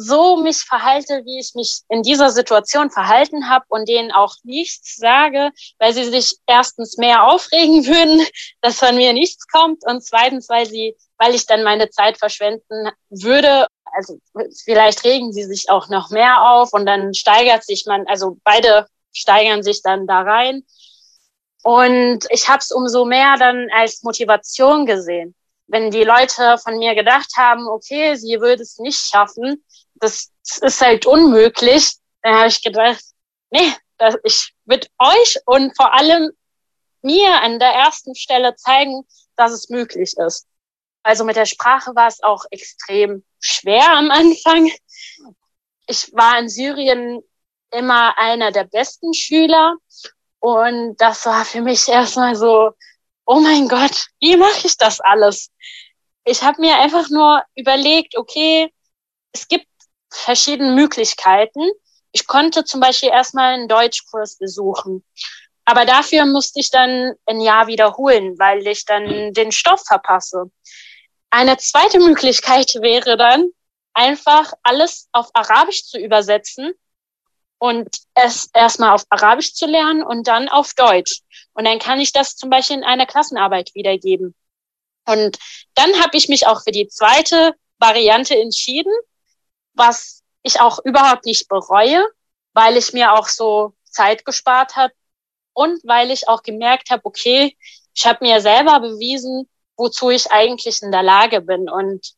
[0.00, 4.94] so mich verhalte, wie ich mich in dieser Situation verhalten habe und denen auch nichts
[4.94, 5.50] sage,
[5.80, 8.24] weil sie sich erstens mehr aufregen würden,
[8.60, 12.90] dass von mir nichts kommt und zweitens, weil sie, weil ich dann meine Zeit verschwenden
[13.10, 13.66] würde.
[13.92, 14.20] Also
[14.64, 18.86] vielleicht regen sie sich auch noch mehr auf und dann steigert sich man, also beide
[19.12, 20.62] steigern sich dann da rein.
[21.64, 25.34] Und ich habe es umso mehr dann als Motivation gesehen.
[25.68, 30.80] Wenn die Leute von mir gedacht haben, okay, sie würde es nicht schaffen, das ist
[30.80, 33.04] halt unmöglich, dann habe ich gedacht,
[33.50, 36.30] nee, das, ich würde euch und vor allem
[37.02, 39.04] mir an der ersten Stelle zeigen,
[39.36, 40.46] dass es möglich ist.
[41.02, 44.70] Also mit der Sprache war es auch extrem schwer am Anfang.
[45.86, 47.22] Ich war in Syrien
[47.70, 49.76] immer einer der besten Schüler
[50.40, 52.72] und das war für mich erstmal so,
[53.28, 55.50] oh mein Gott, wie mache ich das alles?
[56.24, 58.72] Ich habe mir einfach nur überlegt, okay,
[59.32, 59.66] es gibt
[60.10, 61.60] verschiedene Möglichkeiten.
[62.12, 65.04] Ich konnte zum Beispiel erstmal einen Deutschkurs besuchen.
[65.66, 70.50] Aber dafür musste ich dann ein Jahr wiederholen, weil ich dann den Stoff verpasse.
[71.28, 73.50] Eine zweite Möglichkeit wäre dann,
[73.92, 76.72] einfach alles auf Arabisch zu übersetzen
[77.58, 81.22] und es erstmal auf Arabisch zu lernen und dann auf Deutsch.
[81.54, 84.34] Und dann kann ich das zum Beispiel in einer Klassenarbeit wiedergeben.
[85.06, 85.38] Und
[85.74, 88.92] dann habe ich mich auch für die zweite Variante entschieden,
[89.74, 92.04] was ich auch überhaupt nicht bereue,
[92.52, 94.92] weil ich mir auch so Zeit gespart habe
[95.52, 97.56] und weil ich auch gemerkt habe, okay,
[97.94, 102.14] ich habe mir selber bewiesen, wozu ich eigentlich in der Lage bin und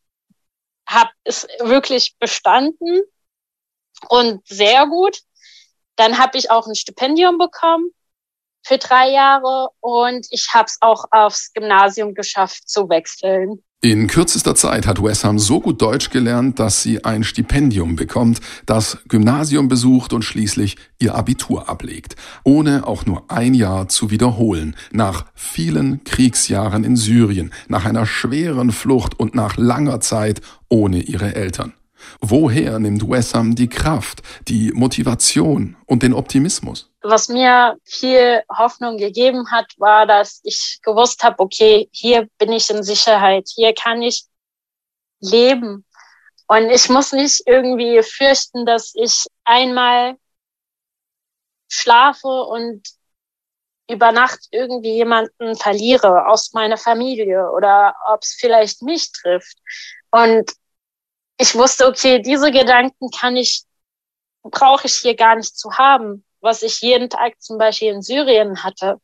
[0.86, 3.02] habe es wirklich bestanden
[4.08, 5.20] und sehr gut.
[5.96, 7.90] Dann habe ich auch ein Stipendium bekommen
[8.62, 13.62] für drei Jahre und ich habe es auch aufs Gymnasium geschafft zu wechseln.
[13.82, 18.98] In kürzester Zeit hat Wessam so gut Deutsch gelernt, dass sie ein Stipendium bekommt, das
[19.08, 25.24] Gymnasium besucht und schließlich ihr Abitur ablegt, ohne auch nur ein Jahr zu wiederholen, nach
[25.34, 31.72] vielen Kriegsjahren in Syrien, nach einer schweren Flucht und nach langer Zeit ohne ihre Eltern.
[32.20, 36.90] Woher nimmt Wessam die Kraft, die Motivation und den Optimismus?
[37.02, 42.68] Was mir viel Hoffnung gegeben hat, war, dass ich gewusst habe, okay, hier bin ich
[42.70, 44.24] in Sicherheit, hier kann ich
[45.20, 45.84] leben.
[46.46, 50.16] Und ich muss nicht irgendwie fürchten, dass ich einmal
[51.68, 52.82] schlafe und
[53.90, 59.58] über Nacht irgendwie jemanden verliere aus meiner Familie oder ob es vielleicht mich trifft.
[60.10, 60.52] Und
[61.40, 63.62] ich wusste, okay, diese Gedanken kann ich,
[64.42, 68.62] brauche ich hier gar nicht zu haben, was ich jeden Tag zum Beispiel in Syrien
[68.62, 69.00] hatte.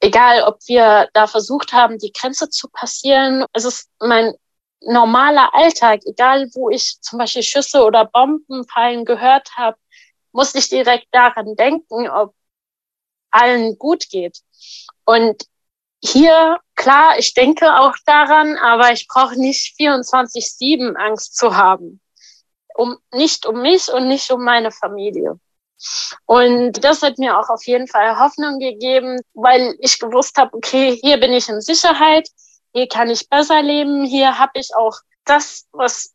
[0.00, 4.34] Egal, ob wir da versucht haben, die Grenze zu passieren, es ist mein
[4.82, 9.78] normaler Alltag, egal wo ich zum Beispiel Schüsse oder Bomben fallen gehört habe,
[10.32, 12.34] musste ich direkt daran denken, ob
[13.30, 14.40] allen gut geht.
[15.06, 15.46] Und
[16.02, 22.00] hier, klar, ich denke auch daran, aber ich brauche nicht 24-7 Angst zu haben.
[22.74, 25.38] Um, nicht um mich und nicht um meine Familie.
[26.26, 30.96] Und das hat mir auch auf jeden Fall Hoffnung gegeben, weil ich gewusst habe, okay,
[31.02, 32.28] hier bin ich in Sicherheit,
[32.72, 36.14] hier kann ich besser leben, hier habe ich auch das, was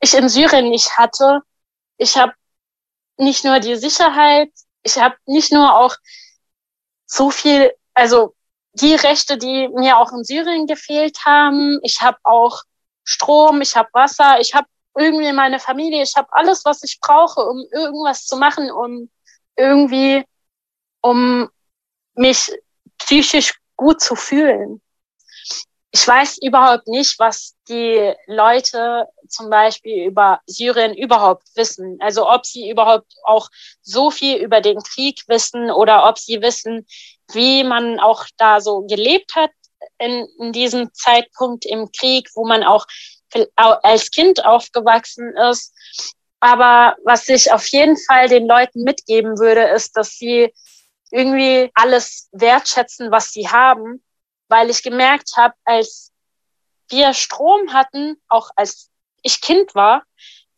[0.00, 1.40] ich in Syrien nicht hatte.
[1.96, 2.32] Ich habe
[3.16, 4.50] nicht nur die Sicherheit,
[4.82, 5.96] ich habe nicht nur auch
[7.06, 8.34] so viel, also
[8.72, 11.80] die Rechte, die mir auch in Syrien gefehlt haben.
[11.82, 12.62] Ich habe auch
[13.04, 17.40] Strom, ich habe Wasser, ich habe irgendwie meine Familie, ich habe alles, was ich brauche,
[17.40, 19.10] um irgendwas zu machen, um
[19.56, 20.24] irgendwie,
[21.00, 21.48] um
[22.14, 22.52] mich
[22.98, 24.80] psychisch gut zu fühlen.
[25.92, 31.98] Ich weiß überhaupt nicht, was die Leute zum Beispiel über Syrien überhaupt wissen.
[32.00, 33.48] Also ob sie überhaupt auch
[33.82, 36.86] so viel über den Krieg wissen oder ob sie wissen,
[37.32, 39.50] wie man auch da so gelebt hat
[39.98, 42.86] in, in diesem Zeitpunkt im Krieg, wo man auch
[43.56, 45.74] als Kind aufgewachsen ist.
[46.40, 50.52] Aber was ich auf jeden Fall den Leuten mitgeben würde, ist, dass sie
[51.10, 54.02] irgendwie alles wertschätzen, was sie haben,
[54.50, 56.12] weil ich gemerkt habe, als
[56.88, 58.90] wir Strom hatten, auch als
[59.22, 60.02] ich Kind war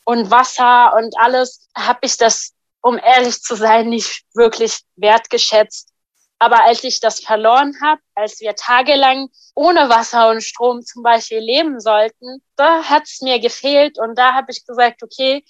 [0.04, 5.90] und Wasser und alles, habe ich das, um ehrlich zu sein, nicht wirklich wertgeschätzt.
[6.38, 11.38] Aber als ich das verloren habe, als wir tagelang ohne Wasser und Strom zum Beispiel
[11.38, 15.44] leben sollten, da hat es mir gefehlt und da habe ich gesagt, okay,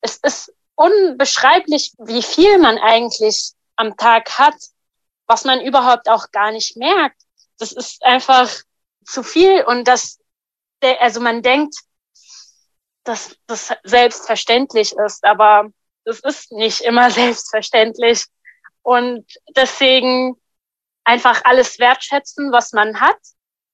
[0.00, 4.54] es ist unbeschreiblich, wie viel man eigentlich am Tag hat,
[5.26, 7.20] was man überhaupt auch gar nicht merkt.
[7.62, 8.50] Das ist einfach
[9.06, 10.18] zu viel und das,
[10.98, 11.76] also man denkt,
[13.04, 15.70] dass das selbstverständlich ist, aber
[16.04, 18.24] das ist nicht immer selbstverständlich.
[18.82, 20.34] Und deswegen
[21.04, 23.20] einfach alles wertschätzen, was man hat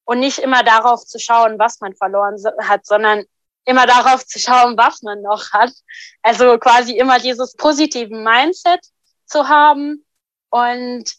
[0.04, 2.36] und nicht immer darauf zu schauen, was man verloren
[2.68, 3.24] hat, sondern
[3.64, 5.72] immer darauf zu schauen, was man noch hat.
[6.20, 8.84] Also quasi immer dieses positive Mindset
[9.24, 10.04] zu haben
[10.50, 11.10] und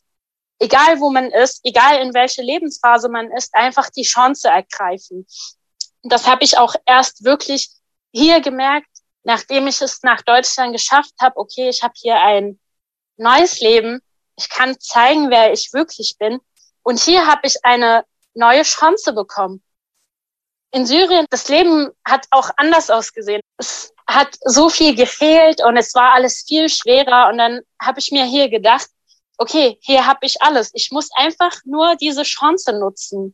[0.60, 5.26] egal wo man ist, egal in welche Lebensphase man ist, einfach die Chance ergreifen.
[6.04, 7.70] Das habe ich auch erst wirklich
[8.12, 8.90] hier gemerkt,
[9.24, 12.60] nachdem ich es nach Deutschland geschafft habe, okay, ich habe hier ein
[13.18, 14.02] neues Leben,
[14.38, 16.40] ich kann zeigen, wer ich wirklich bin.
[16.84, 19.62] Und hier habe ich eine neue Chance bekommen.
[20.72, 23.42] In Syrien, das Leben hat auch anders ausgesehen.
[23.58, 27.30] Es hat so viel gefehlt und es war alles viel schwerer.
[27.30, 28.88] Und dann habe ich mir hier gedacht,
[29.40, 30.72] okay, hier habe ich alles.
[30.74, 33.34] Ich muss einfach nur diese Chance nutzen.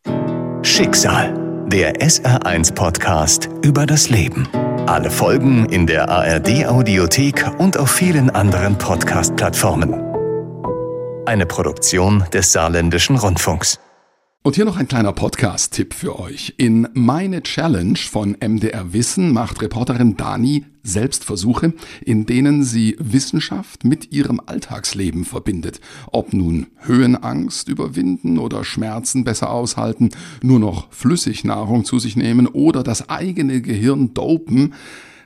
[0.62, 1.34] Schicksal,
[1.68, 4.48] der SR1-Podcast über das Leben.
[4.88, 10.02] Alle Folgen in der ARD-Audiothek und auf vielen anderen Podcast-Plattformen.
[11.26, 13.80] Eine Produktion des Saarländischen Rundfunks.
[14.46, 16.54] Und hier noch ein kleiner Podcast-Tipp für euch.
[16.58, 21.74] In Meine Challenge von MDR Wissen macht Reporterin Dani Selbstversuche,
[22.06, 25.82] in denen sie Wissenschaft mit ihrem Alltagsleben verbindet.
[26.12, 30.12] Ob nun Höhenangst überwinden oder Schmerzen besser aushalten,
[30.44, 34.76] nur noch Flüssignahrung zu sich nehmen oder das eigene Gehirn dopen,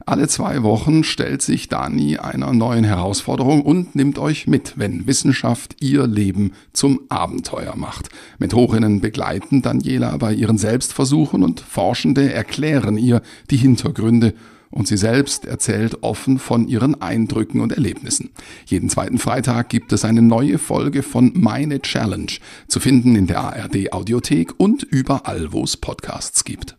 [0.09, 5.75] alle zwei Wochen stellt sich Dani einer neuen Herausforderung und nimmt euch mit, wenn Wissenschaft
[5.81, 8.09] ihr Leben zum Abenteuer macht.
[8.39, 14.33] Mentorinnen begleiten Daniela bei ihren Selbstversuchen und Forschende erklären ihr die Hintergründe
[14.71, 18.31] und sie selbst erzählt offen von ihren Eindrücken und Erlebnissen.
[18.65, 22.31] Jeden zweiten Freitag gibt es eine neue Folge von Meine Challenge,
[22.67, 26.67] zu finden in der ARD Audiothek und überall, wo es Podcasts gibt.